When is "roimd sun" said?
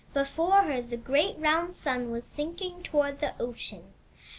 1.39-2.09